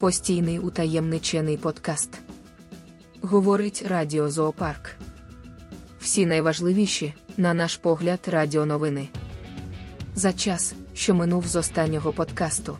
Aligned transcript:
Постійний 0.00 0.58
утаємничений 0.58 1.56
подкаст. 1.56 2.10
Говорить 3.20 3.84
Радіо 3.88 4.30
Зоопарк. 4.30 4.90
Всі 6.00 6.26
найважливіші, 6.26 7.14
на 7.36 7.54
наш 7.54 7.76
погляд, 7.76 8.20
радіоновини. 8.26 9.08
За 10.14 10.32
час, 10.32 10.74
що 10.94 11.14
минув 11.14 11.46
з 11.46 11.56
останнього 11.56 12.12
подкасту. 12.12 12.78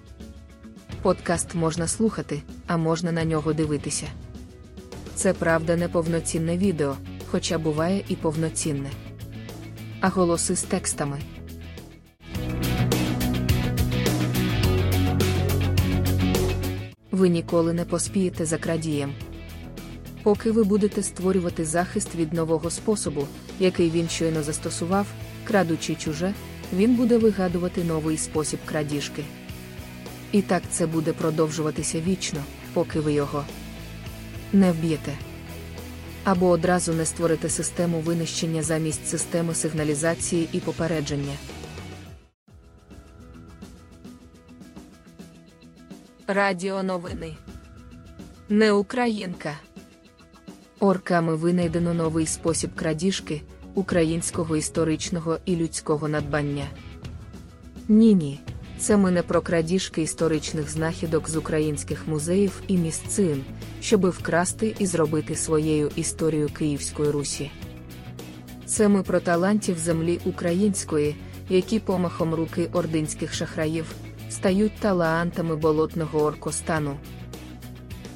Подкаст 1.03 1.55
можна 1.55 1.89
слухати, 1.89 2.43
а 2.67 2.77
можна 2.77 3.13
на 3.13 3.25
нього 3.25 3.53
дивитися. 3.53 4.07
Це 5.15 5.33
правда 5.33 5.77
не 5.77 5.89
повноцінне 5.89 6.59
відео, 6.59 6.97
хоча 7.31 7.59
буває 7.59 8.05
і 8.09 8.17
повноцінне. 8.17 8.91
А 10.01 10.09
голоси 10.09 10.57
з 10.57 10.63
текстами. 10.63 11.21
Ви 17.19 17.29
ніколи 17.29 17.73
не 17.73 17.85
поспієте 17.85 18.45
за 18.45 18.59
крадієм. 18.59 19.13
Поки 20.23 20.51
ви 20.51 20.65
будете 20.65 21.03
створювати 21.03 21.65
захист 21.65 22.15
від 22.15 22.33
нового 22.33 22.71
способу, 22.71 23.27
який 23.61 23.91
він 23.91 24.09
щойно 24.09 24.43
застосував, 24.43 25.07
крадучи 25.45 25.95
чуже, 25.95 26.35
він 26.73 26.95
буде 26.95 27.19
вигадувати 27.19 27.85
новий 27.85 28.17
спосіб 28.17 28.61
крадіжки. 28.65 29.25
І 30.33 30.43
так 30.43 30.63
це 30.71 30.87
буде 30.87 31.13
продовжуватися 31.13 32.01
вічно, 32.01 32.41
поки 32.73 33.01
ви 33.01 33.13
його 33.13 33.45
не 34.53 34.73
вб'єте. 34.73 35.13
Або 36.25 36.49
одразу 36.49 36.93
не 36.93 37.07
створите 37.07 37.49
систему 37.49 38.01
винищення 38.01 38.63
замість 38.63 39.09
системи 39.09 39.55
сигналізації 39.55 40.49
і 40.53 40.61
попередження. 40.61 41.35
Радіо 46.31 46.83
новини. 46.83 47.37
Не 48.49 48.73
Українка. 48.73 49.53
Орками 50.81 51.37
винайдено 51.37 51.95
новий 51.95 52.27
спосіб 52.27 52.71
крадіжки 52.75 53.43
українського 53.75 54.57
історичного 54.57 55.39
і 55.45 55.57
людського 55.57 56.09
надбання. 56.09 56.67
Ні 57.89 58.15
ні. 58.15 58.41
Це 58.79 58.97
ми 58.97 59.11
не 59.11 59.23
про 59.23 59.41
крадіжки 59.41 60.03
історичних 60.03 60.71
знахідок 60.71 61.29
з 61.29 61.37
українських 61.37 62.09
музеїв 62.09 62.63
і 62.67 62.77
місцин, 62.77 63.45
щоби 63.81 64.11
вкрасти 64.11 64.75
і 64.79 64.87
зробити 64.87 65.35
своєю 65.35 65.91
історію 65.97 66.49
Київської 66.49 67.11
Русі. 67.11 67.51
Це 68.67 68.89
ми 68.89 69.03
про 69.03 69.21
талантів 69.21 69.79
землі 69.79 70.21
української, 70.25 71.17
які 71.49 71.79
помахом 71.79 72.35
руки 72.35 72.69
ординських 72.73 73.35
шахраїв 73.35 73.95
стають 74.31 74.73
талантами 74.81 75.57
болотного 75.57 76.23
оркостану. 76.23 76.97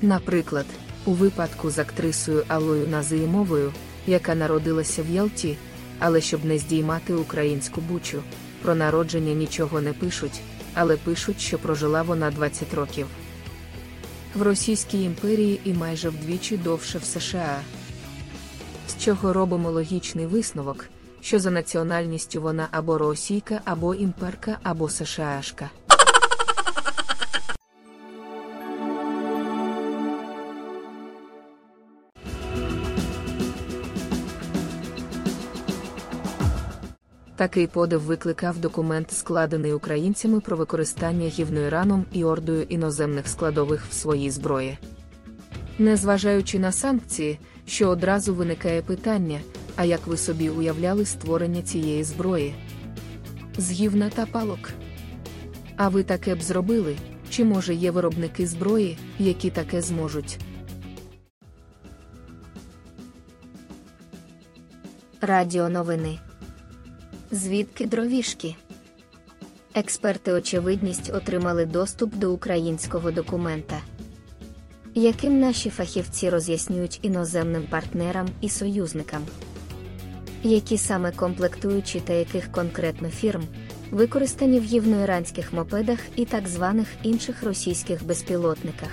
Наприклад, 0.02 0.66
у 1.04 1.12
випадку 1.12 1.70
з 1.70 1.78
актрисою 1.78 2.44
Аллою 2.48 2.88
Назиємовою, 2.88 3.72
яка 4.06 4.34
народилася 4.34 5.02
в 5.02 5.10
Ялті, 5.10 5.56
але 5.98 6.20
щоб 6.20 6.44
не 6.44 6.58
здіймати 6.58 7.14
українську 7.14 7.80
бучу, 7.80 8.22
про 8.62 8.74
народження 8.74 9.32
нічого 9.32 9.80
не 9.80 9.92
пишуть, 9.92 10.40
але 10.74 10.96
пишуть, 10.96 11.40
що 11.40 11.58
прожила 11.58 12.02
вона 12.02 12.30
20 12.30 12.74
років. 12.74 13.06
В 14.34 14.42
Російській 14.42 15.02
імперії 15.02 15.60
і 15.64 15.72
майже 15.72 16.08
вдвічі 16.08 16.56
довше 16.56 16.98
в 16.98 17.04
США. 17.04 17.60
З 18.88 19.04
чого 19.04 19.32
робимо 19.32 19.70
логічний 19.70 20.26
висновок, 20.26 20.84
що 21.20 21.38
за 21.38 21.50
національністю 21.50 22.42
вона 22.42 22.68
або 22.70 22.98
російка, 22.98 23.60
або 23.64 23.94
імперка, 23.94 24.58
або 24.62 24.88
СШАшка. 24.88 25.70
Такий 37.42 37.66
подив 37.66 38.00
викликав 38.00 38.58
документ, 38.58 39.10
складений 39.10 39.72
українцями 39.72 40.40
про 40.40 40.56
використання 40.56 41.26
гівноіраном 41.26 42.04
і 42.12 42.24
ордою 42.24 42.62
іноземних 42.62 43.28
складових 43.28 43.86
в 43.90 43.92
своїй 43.92 44.30
зброї. 44.30 44.78
Незважаючи 45.78 46.58
на 46.58 46.72
санкції, 46.72 47.38
що 47.66 47.88
одразу 47.88 48.34
виникає 48.34 48.82
питання, 48.82 49.40
а 49.76 49.84
як 49.84 50.06
ви 50.06 50.16
собі 50.16 50.50
уявляли 50.50 51.04
створення 51.04 51.62
цієї 51.62 52.04
зброї? 52.04 52.54
З 53.58 53.70
гівна 53.70 54.10
та 54.10 54.26
палок. 54.26 54.70
А 55.76 55.88
ви 55.88 56.02
таке 56.02 56.34
б 56.34 56.42
зробили? 56.42 56.96
Чи 57.30 57.44
може 57.44 57.74
є 57.74 57.90
виробники 57.90 58.46
зброї, 58.46 58.98
які 59.18 59.50
таке 59.50 59.82
зможуть? 59.82 60.38
Радіо 65.20 65.68
новини. 65.68 66.18
Звідки 67.34 67.86
дровішки? 67.86 68.54
Експерти 69.74 70.32
очевидність 70.32 71.10
отримали 71.14 71.66
доступ 71.66 72.14
до 72.14 72.32
українського 72.32 73.10
документа, 73.10 73.78
яким 74.94 75.40
наші 75.40 75.70
фахівці 75.70 76.30
роз'яснюють 76.30 76.98
іноземним 77.02 77.66
партнерам 77.70 78.28
і 78.40 78.48
союзникам, 78.48 79.22
які 80.42 80.78
саме 80.78 81.12
комплектуючі 81.12 82.00
та 82.00 82.12
яких 82.12 82.52
конкретно 82.52 83.08
фірм 83.08 83.42
використані 83.90 84.60
в 84.60 84.64
євноіранських 84.64 85.52
мопедах 85.52 85.98
і 86.16 86.24
так 86.24 86.48
званих 86.48 86.88
інших 87.02 87.42
російських 87.42 88.04
безпілотниках, 88.06 88.90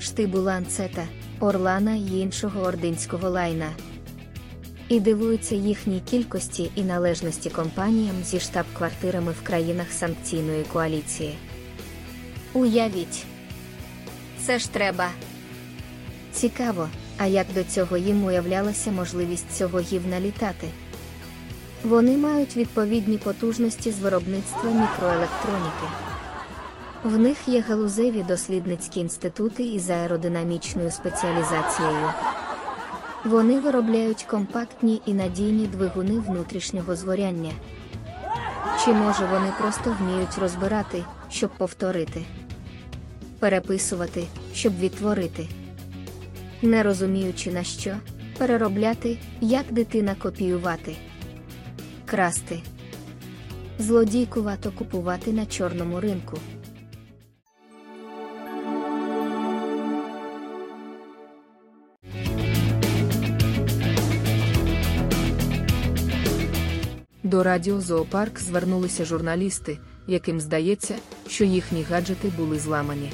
штибу 0.00 0.38
ланцета, 0.38 1.04
Орлана 1.40 1.94
й 1.94 2.20
іншого 2.20 2.60
ординського 2.60 3.30
лайна 3.30 3.68
і 4.92 5.00
дивуються 5.00 5.54
їхній 5.54 6.00
кількості 6.00 6.70
і 6.74 6.82
належності 6.82 7.50
компаніям 7.50 8.14
зі 8.24 8.40
штаб-квартирами 8.40 9.32
в 9.32 9.42
країнах 9.42 9.92
санкційної 9.92 10.64
коаліції. 10.72 11.34
Уявіть, 12.52 13.24
це 14.46 14.58
ж 14.58 14.72
треба. 14.72 15.08
Цікаво, 16.32 16.88
а 17.18 17.26
як 17.26 17.46
до 17.54 17.64
цього 17.64 17.96
їм 17.96 18.24
уявлялася 18.24 18.90
можливість 18.90 19.56
цього 19.56 19.80
гівна 19.80 20.20
літати? 20.20 20.68
Вони 21.84 22.16
мають 22.16 22.56
відповідні 22.56 23.18
потужності 23.18 23.90
з 23.90 23.98
виробництва 23.98 24.70
мікроелектроніки. 24.70 25.86
В 27.04 27.18
них 27.18 27.36
є 27.46 27.60
галузеві 27.60 28.24
дослідницькі 28.28 29.00
інститути 29.00 29.62
із 29.62 29.90
аеродинамічною 29.90 30.90
спеціалізацією. 30.90 32.10
Вони 33.24 33.60
виробляють 33.60 34.22
компактні 34.22 35.02
і 35.06 35.14
надійні 35.14 35.66
двигуни 35.66 36.20
внутрішнього 36.20 36.96
згоряння. 36.96 37.52
Чи 38.84 38.92
може 38.92 39.26
вони 39.26 39.52
просто 39.58 39.96
вміють 40.00 40.38
розбирати, 40.38 41.04
щоб 41.30 41.50
повторити, 41.50 42.24
переписувати, 43.38 44.24
щоб 44.54 44.78
відтворити, 44.78 45.48
не 46.62 46.82
розуміючи 46.82 47.52
на 47.52 47.64
що, 47.64 47.94
переробляти, 48.38 49.18
як 49.40 49.64
дитина 49.70 50.14
копіювати, 50.14 50.96
красти, 52.06 52.60
злодійкувато 53.78 54.72
купувати 54.72 55.32
на 55.32 55.46
чорному 55.46 56.00
ринку. 56.00 56.38
До 67.32 67.42
Радіо 67.42 67.80
Зоопарк 67.80 68.40
звернулися 68.40 69.04
журналісти, 69.04 69.78
яким 70.06 70.40
здається, 70.40 70.94
що 71.28 71.44
їхні 71.44 71.82
гаджети 71.82 72.32
були 72.36 72.58
зламані. 72.58 73.12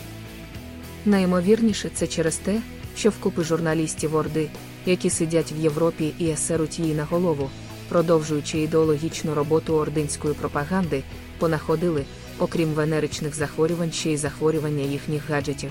Найімовірніше 1.06 1.90
це 1.94 2.06
через 2.06 2.36
те, 2.36 2.60
що 2.96 3.10
вкупи 3.10 3.44
журналістів 3.44 4.14
Орди, 4.14 4.50
які 4.86 5.10
сидять 5.10 5.52
в 5.52 5.58
Європі 5.60 6.14
і 6.18 6.28
есеруть 6.28 6.78
її 6.78 6.94
на 6.94 7.04
голову, 7.04 7.50
продовжуючи 7.88 8.58
ідеологічну 8.58 9.34
роботу 9.34 9.74
ординської 9.74 10.34
пропаганди, 10.34 11.02
понаходили, 11.38 12.04
окрім 12.38 12.68
венеричних 12.68 13.34
захворювань, 13.34 13.92
ще 13.92 14.12
й 14.12 14.16
захворювання 14.16 14.84
їхніх 14.84 15.30
гаджетів. 15.30 15.70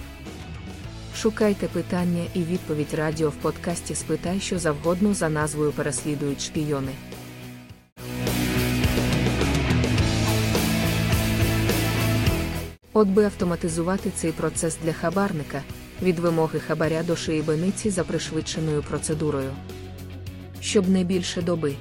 Шукайте 1.15 1.67
питання 1.67 2.23
і 2.33 2.39
відповідь 2.39 2.93
радіо 2.93 3.29
в 3.29 3.35
подкасті 3.35 3.95
Спитай, 3.95 4.39
що 4.39 4.59
завгодно 4.59 5.13
за 5.13 5.29
назвою 5.29 5.71
переслідують 5.71 6.41
шпійони. 6.41 6.91
От 12.97 13.07
би 13.07 13.25
автоматизувати 13.25 14.11
цей 14.15 14.31
процес 14.31 14.77
для 14.83 14.93
хабарника 14.93 15.63
від 16.01 16.19
вимоги 16.19 16.59
хабаря 16.59 17.03
до 17.03 17.15
шиєбениці 17.15 17.89
за 17.89 18.03
пришвидшеною 18.03 18.83
процедурою. 18.83 19.51
Щоб 20.59 20.89
не 20.89 21.03
більше 21.03 21.41
доби. 21.41 21.75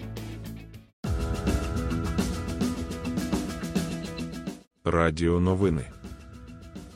Радіо 4.84 5.40
новини. 5.40 5.84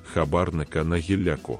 хабарника 0.04 0.84
на 0.84 0.96
гілляку. 0.96 1.58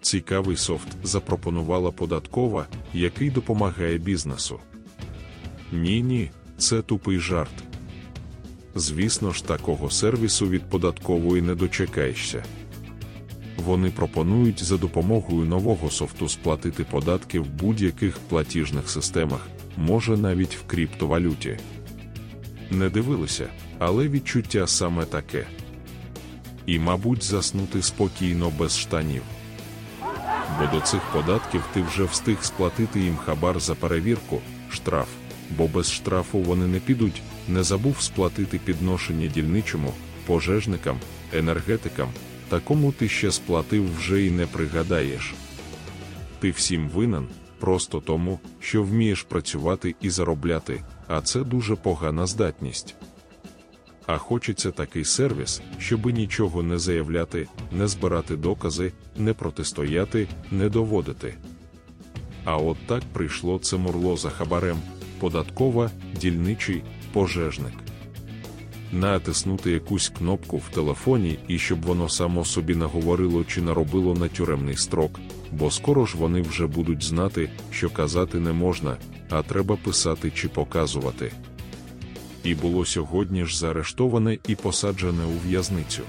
Цікавий 0.00 0.56
софт 0.56 0.88
запропонувала 1.02 1.90
податкова, 1.90 2.66
який 2.92 3.30
допомагає 3.30 3.98
бізнесу. 3.98 4.60
Ні, 5.72 6.02
ні, 6.02 6.30
це 6.58 6.82
тупий 6.82 7.18
жарт. 7.18 7.61
Звісно 8.74 9.32
ж, 9.32 9.44
такого 9.44 9.90
сервісу 9.90 10.48
від 10.48 10.62
податкової 10.62 11.42
не 11.42 11.54
дочекаєшся. 11.54 12.44
Вони 13.56 13.90
пропонують 13.90 14.64
за 14.64 14.76
допомогою 14.76 15.44
нового 15.44 15.90
софту 15.90 16.28
сплатити 16.28 16.84
податки 16.84 17.40
в 17.40 17.46
будь-яких 17.46 18.18
платіжних 18.18 18.90
системах, 18.90 19.48
може 19.76 20.16
навіть 20.16 20.56
в 20.56 20.62
криптовалюті. 20.66 21.58
Не 22.70 22.88
дивилися, 22.88 23.46
але 23.78 24.08
відчуття 24.08 24.66
саме 24.66 25.04
таке. 25.04 25.46
І, 26.66 26.78
мабуть, 26.78 27.24
заснути 27.24 27.82
спокійно 27.82 28.52
без 28.58 28.78
штанів. 28.78 29.22
Бо 30.58 30.66
до 30.72 30.80
цих 30.80 31.00
податків 31.00 31.64
ти 31.74 31.82
вже 31.82 32.04
встиг 32.04 32.36
сплатити 32.40 33.00
їм 33.00 33.16
хабар 33.16 33.60
за 33.60 33.74
перевірку, 33.74 34.40
штраф, 34.70 35.08
бо 35.50 35.68
без 35.68 35.92
штрафу 35.92 36.38
вони 36.38 36.66
не 36.66 36.78
підуть, 36.78 37.22
не 37.48 37.62
забув 37.62 38.00
сплатити 38.00 38.60
підношення 38.64 39.26
дільничому, 39.26 39.92
пожежникам, 40.26 40.98
енергетикам, 41.32 42.08
такому 42.48 42.92
ти 42.92 43.08
ще 43.08 43.32
сплатив 43.32 43.96
вже 43.96 44.26
і 44.26 44.30
не 44.30 44.46
пригадаєш. 44.46 45.34
Ти 46.40 46.50
всім 46.50 46.88
винен, 46.88 47.28
просто 47.60 48.00
тому, 48.00 48.40
що 48.60 48.82
вмієш 48.82 49.22
працювати 49.22 49.94
і 50.00 50.10
заробляти, 50.10 50.82
а 51.08 51.20
це 51.20 51.40
дуже 51.40 51.76
погана 51.76 52.26
здатність. 52.26 52.94
А 54.06 54.18
хочеться 54.18 54.70
такий 54.70 55.04
сервіс, 55.04 55.62
щоби 55.78 56.12
нічого 56.12 56.62
не 56.62 56.78
заявляти, 56.78 57.48
не 57.72 57.88
збирати 57.88 58.36
докази, 58.36 58.92
не 59.16 59.34
протистояти, 59.34 60.28
не 60.50 60.68
доводити. 60.68 61.34
А 62.44 62.56
от 62.56 62.76
так 62.86 63.02
прийшло 63.12 63.58
це 63.58 63.76
мурло 63.76 64.16
за 64.16 64.30
хабарем, 64.30 64.78
податкова, 65.20 65.90
дільничий, 66.20 66.82
пожежник. 67.12 67.72
Натиснути 68.92 69.70
якусь 69.70 70.08
кнопку 70.08 70.56
в 70.56 70.68
телефоні 70.68 71.38
і 71.48 71.58
щоб 71.58 71.82
воно 71.82 72.08
само 72.08 72.44
собі 72.44 72.74
наговорило 72.74 73.44
чи 73.44 73.62
наробило 73.62 74.14
на 74.14 74.28
тюремний 74.28 74.76
строк, 74.76 75.20
бо 75.52 75.70
скоро 75.70 76.06
ж 76.06 76.16
вони 76.16 76.42
вже 76.42 76.66
будуть 76.66 77.02
знати, 77.02 77.50
що 77.70 77.90
казати 77.90 78.40
не 78.40 78.52
можна, 78.52 78.96
а 79.30 79.42
треба 79.42 79.76
писати 79.76 80.32
чи 80.34 80.48
показувати. 80.48 81.32
І 82.44 82.54
було 82.54 82.84
сьогодні 82.84 83.44
ж 83.44 83.58
заарештоване 83.58 84.38
і 84.48 84.54
посаджене 84.54 85.24
у 85.24 85.48
в'язницю. 85.48 86.02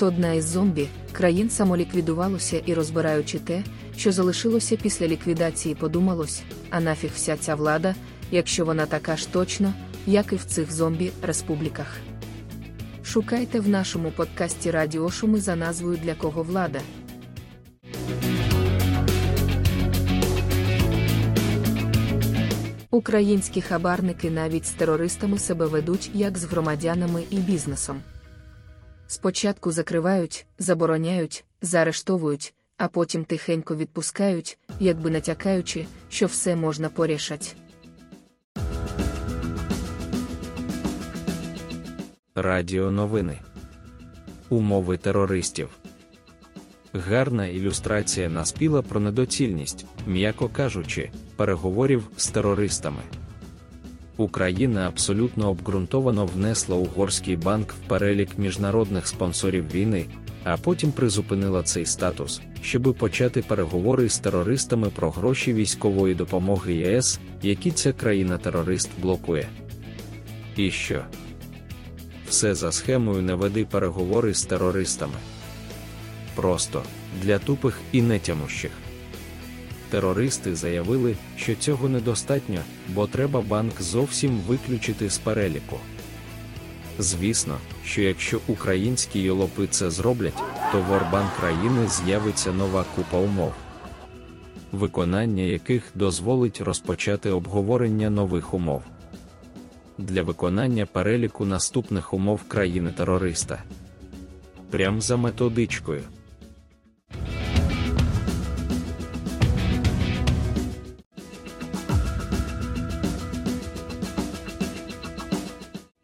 Тут 0.00 0.08
одна 0.08 0.32
із 0.32 0.44
зомбі 0.44 0.88
країн 1.12 1.50
самоліквідувалося 1.50 2.62
і 2.66 2.74
розбираючи 2.74 3.38
те, 3.38 3.62
що 3.96 4.12
залишилося 4.12 4.76
після 4.76 5.06
ліквідації, 5.08 5.74
подумалось, 5.74 6.42
а 6.70 6.80
нафіг 6.80 7.10
вся 7.14 7.36
ця 7.36 7.54
влада, 7.54 7.94
якщо 8.30 8.64
вона 8.64 8.86
така 8.86 9.16
ж 9.16 9.32
точно, 9.32 9.74
як 10.06 10.32
і 10.32 10.36
в 10.36 10.44
цих 10.44 10.72
зомбі 10.72 11.12
республіках. 11.22 11.96
Шукайте 13.04 13.60
в 13.60 13.68
нашому 13.68 14.10
подкасті 14.10 14.70
Радіошуми 14.70 15.40
за 15.40 15.56
назвою 15.56 15.96
Для 15.96 16.14
кого 16.14 16.42
влада. 16.42 16.80
Українські 22.90 23.60
хабарники 23.60 24.30
навіть 24.30 24.66
з 24.66 24.70
терористами 24.70 25.38
себе 25.38 25.66
ведуть 25.66 26.10
як 26.14 26.38
з 26.38 26.44
громадянами 26.44 27.22
і 27.30 27.36
бізнесом. 27.36 28.00
Спочатку 29.12 29.72
закривають, 29.72 30.46
забороняють, 30.58 31.44
заарештовують, 31.62 32.54
а 32.76 32.88
потім 32.88 33.24
тихенько 33.24 33.76
відпускають, 33.76 34.58
якби 34.80 35.10
натякаючи, 35.10 35.86
що 36.08 36.26
все 36.26 36.56
можна 36.56 36.88
порішать. 36.88 37.56
Радіо 42.34 42.90
новини. 42.90 43.38
Умови 44.48 44.96
терористів. 44.96 45.68
Гарна 46.92 47.46
ілюстрація 47.46 48.28
наспіла 48.28 48.82
про 48.82 49.00
недоцільність, 49.00 49.86
м'яко 50.06 50.48
кажучи, 50.48 51.10
переговорів 51.36 52.08
з 52.16 52.28
терористами. 52.28 53.02
Україна 54.20 54.88
абсолютно 54.88 55.50
обґрунтовано 55.50 56.26
внесла 56.26 56.76
угорський 56.76 57.36
банк 57.36 57.72
в 57.72 57.88
перелік 57.88 58.38
міжнародних 58.38 59.06
спонсорів 59.06 59.72
війни, 59.74 60.06
а 60.44 60.56
потім 60.56 60.92
призупинила 60.92 61.62
цей 61.62 61.86
статус, 61.86 62.40
щоби 62.62 62.92
почати 62.92 63.42
переговори 63.42 64.08
з 64.08 64.18
терористами 64.18 64.88
про 64.88 65.10
гроші 65.10 65.54
військової 65.54 66.14
допомоги 66.14 66.74
ЄС, 66.74 67.20
які 67.42 67.70
ця 67.70 67.92
країна-терорист 67.92 68.90
блокує. 69.02 69.48
І 70.56 70.70
що? 70.70 71.02
Все 72.28 72.54
за 72.54 72.72
схемою 72.72 73.22
не 73.22 73.34
веди 73.34 73.64
переговори 73.64 74.34
з 74.34 74.44
терористами. 74.44 75.16
Просто 76.34 76.82
для 77.22 77.38
тупих 77.38 77.80
і 77.92 78.02
нетямущих. 78.02 78.70
Терористи 79.90 80.54
заявили, 80.54 81.16
що 81.36 81.54
цього 81.54 81.88
недостатньо, 81.88 82.60
бо 82.88 83.06
треба 83.06 83.40
банк 83.40 83.82
зовсім 83.82 84.38
виключити 84.48 85.10
з 85.10 85.18
переліку. 85.18 85.76
Звісно, 86.98 87.58
що 87.84 88.02
якщо 88.02 88.40
українські 88.46 89.20
йолопи 89.20 89.66
це 89.66 89.90
зроблять, 89.90 90.42
то 90.72 90.80
в 90.80 90.92
Орбан 90.92 91.26
країни 91.40 91.88
з'явиться 91.88 92.52
нова 92.52 92.84
купа 92.96 93.18
умов, 93.18 93.52
виконання 94.72 95.42
яких 95.42 95.82
дозволить 95.94 96.60
розпочати 96.60 97.30
обговорення 97.30 98.10
нових 98.10 98.54
умов 98.54 98.82
для 100.00 100.22
виконання 100.22 100.86
переліку 100.86 101.44
наступних 101.44 102.14
умов 102.14 102.42
країни-терориста. 102.48 103.62
Прям 104.70 105.00
за 105.00 105.16
методичкою. 105.16 106.02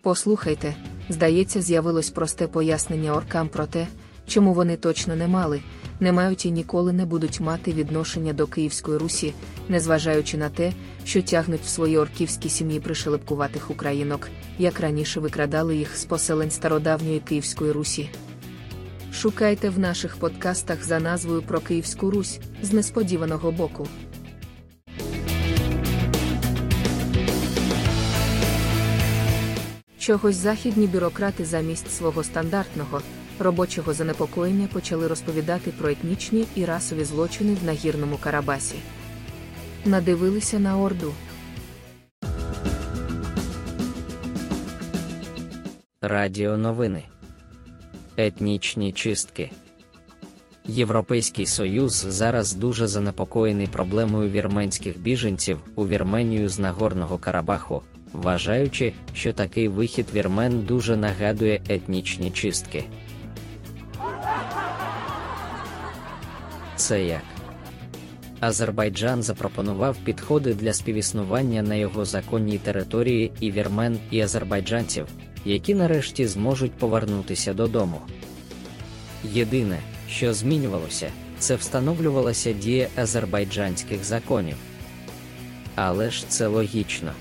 Послухайте, 0.06 0.74
здається, 1.08 1.62
з'явилось 1.62 2.10
просте 2.10 2.46
пояснення 2.46 3.14
оркам 3.14 3.48
про 3.48 3.66
те, 3.66 3.86
чому 4.26 4.54
вони 4.54 4.76
точно 4.76 5.16
не 5.16 5.28
мали, 5.28 5.60
не 6.00 6.12
мають 6.12 6.46
і 6.46 6.50
ніколи 6.50 6.92
не 6.92 7.06
будуть 7.06 7.40
мати 7.40 7.72
відношення 7.72 8.32
до 8.32 8.46
Київської 8.46 8.98
Русі, 8.98 9.32
незважаючи 9.68 10.36
на 10.36 10.48
те, 10.48 10.72
що 11.04 11.22
тягнуть 11.22 11.60
в 11.60 11.68
свої 11.68 11.98
орківські 11.98 12.48
сім'ї 12.48 12.80
пришелепкуватих 12.80 13.70
українок, 13.70 14.28
як 14.58 14.80
раніше 14.80 15.20
викрадали 15.20 15.76
їх 15.76 15.96
з 15.96 16.04
поселень 16.04 16.50
стародавньої 16.50 17.20
Київської 17.20 17.72
Русі. 17.72 18.10
Шукайте 19.12 19.70
в 19.70 19.78
наших 19.78 20.16
подкастах 20.16 20.84
за 20.84 21.00
назвою 21.00 21.42
про 21.42 21.60
Київську 21.60 22.10
Русь 22.10 22.40
з 22.62 22.72
несподіваного 22.72 23.52
боку. 23.52 23.88
Чогось 30.06 30.36
західні 30.36 30.86
бюрократи 30.86 31.44
замість 31.44 31.92
свого 31.92 32.24
стандартного 32.24 33.00
робочого 33.38 33.92
занепокоєння 33.92 34.68
почали 34.72 35.08
розповідати 35.08 35.72
про 35.78 35.88
етнічні 35.88 36.46
і 36.54 36.64
расові 36.64 37.04
злочини 37.04 37.56
в 37.62 37.64
нагірному 37.64 38.16
Карабасі. 38.16 38.74
Надивилися 39.84 40.58
на 40.58 40.78
Орду. 40.78 41.14
Радіо 46.00 46.56
новини. 46.56 47.02
Етнічні 48.16 48.92
чистки. 48.92 49.50
Європейський 50.64 51.46
Союз 51.46 51.92
зараз 51.92 52.52
дуже 52.52 52.86
занепокоєний 52.86 53.66
проблемою 53.66 54.30
вірменських 54.30 54.98
біженців 54.98 55.58
у 55.74 55.88
Вірменію 55.88 56.48
з 56.48 56.58
Нагорного 56.58 57.18
Карабаху, 57.18 57.82
вважаючи, 58.22 58.92
що 59.14 59.32
такий 59.32 59.68
вихід 59.68 60.06
вірмен 60.14 60.60
дуже 60.60 60.96
нагадує 60.96 61.60
етнічні 61.68 62.30
чистки. 62.30 62.84
Це 66.76 67.04
як 67.04 67.22
Азербайджан 68.40 69.22
запропонував 69.22 69.96
підходи 70.04 70.54
для 70.54 70.72
співіснування 70.72 71.62
на 71.62 71.74
його 71.74 72.04
законній 72.04 72.58
території 72.58 73.32
і 73.40 73.50
вірмен, 73.50 73.98
і 74.10 74.20
азербайджанців, 74.20 75.06
які 75.44 75.74
нарешті 75.74 76.26
зможуть 76.26 76.72
повернутися 76.72 77.54
додому. 77.54 78.00
Єдине, 79.24 79.78
що 80.10 80.34
змінювалося, 80.34 81.10
це 81.38 81.54
встановлювалася 81.54 82.52
дія 82.52 82.88
азербайджанських 82.96 84.04
законів. 84.04 84.56
Але 85.74 86.10
ж 86.10 86.28
це 86.28 86.46
логічно. 86.46 87.12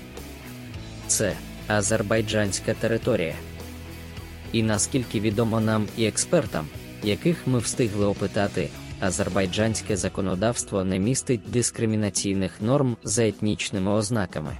Це 1.16 1.36
азербайджанська 1.66 2.74
територія. 2.74 3.34
І 4.52 4.62
наскільки 4.62 5.20
відомо 5.20 5.60
нам 5.60 5.86
і 5.96 6.06
експертам, 6.06 6.66
яких 7.02 7.46
ми 7.46 7.58
встигли 7.58 8.06
опитати, 8.06 8.68
азербайджанське 9.00 9.96
законодавство 9.96 10.84
не 10.84 10.98
містить 10.98 11.40
дискримінаційних 11.48 12.60
норм 12.60 12.96
за 13.04 13.26
етнічними 13.26 13.90
ознаками. 13.90 14.58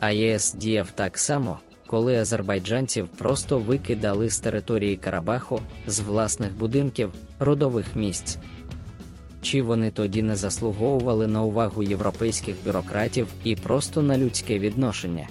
А 0.00 0.10
ЄС 0.10 0.54
діяв 0.54 0.90
так 0.90 1.18
само, 1.18 1.58
коли 1.86 2.16
азербайджанців 2.16 3.08
просто 3.08 3.58
викидали 3.58 4.30
з 4.30 4.38
території 4.38 4.96
Карабаху, 4.96 5.60
з 5.86 6.00
власних 6.00 6.52
будинків, 6.56 7.12
родових 7.38 7.96
місць. 7.96 8.38
Чи 9.42 9.62
вони 9.62 9.90
тоді 9.90 10.22
не 10.22 10.36
заслуговували 10.36 11.26
на 11.26 11.42
увагу 11.42 11.82
європейських 11.82 12.56
бюрократів 12.64 13.26
і 13.44 13.56
просто 13.56 14.02
на 14.02 14.18
людське 14.18 14.58
відношення? 14.58 15.28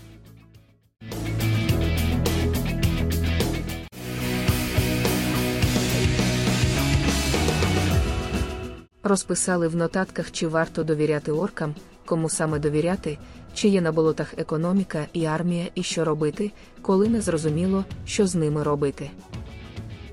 Розписали 9.04 9.68
в 9.68 9.76
нотатках, 9.76 10.32
чи 10.32 10.48
варто 10.48 10.84
довіряти 10.84 11.32
оркам, 11.32 11.76
кому 12.06 12.30
саме 12.30 12.60
довіряти, 12.60 13.18
чи 13.54 13.68
є 13.68 13.82
на 13.82 13.92
болотах 13.92 14.34
економіка 14.38 15.06
і 15.14 15.26
армія, 15.26 15.68
і 15.76 15.84
що 15.84 16.06
робити, 16.06 16.52
коли 16.82 17.08
не 17.08 17.22
зрозуміло, 17.22 17.86
що 18.06 18.28
з 18.28 18.36
ними 18.36 18.64
робити. 18.64 19.10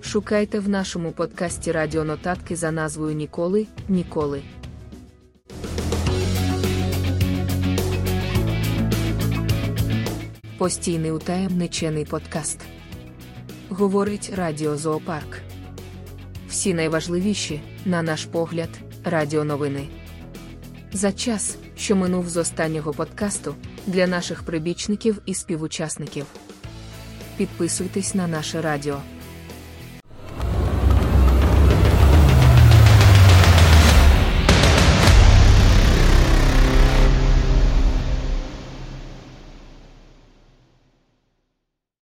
Шукайте 0.08 0.58
в 0.58 0.68
нашому 0.68 1.12
подкасті 1.12 1.72
радіонотатки 1.72 2.56
за 2.56 2.70
назвою 2.70 3.14
Ніколи, 3.14 3.66
Ніколи. 3.88 4.42
Постійний 10.58 11.12
утаємничений 11.12 12.04
подкаст. 12.04 12.60
Говорить 13.68 14.32
Радіо 14.36 14.76
Зоопарк. 14.76 15.40
Всі 16.48 16.74
найважливіші, 16.74 17.60
на 17.84 18.02
наш 18.02 18.24
погляд, 18.24 18.70
радіоновини. 19.04 19.88
За 20.92 21.12
час, 21.12 21.56
що 21.76 21.96
минув 21.96 22.28
з 22.28 22.36
останнього 22.36 22.92
подкасту, 22.92 23.54
для 23.86 24.06
наших 24.06 24.42
прибічників 24.42 25.22
і 25.26 25.34
співучасників. 25.34 26.26
Підписуйтесь 27.36 28.14
на 28.14 28.26
наше 28.26 28.62
радіо. 28.62 29.00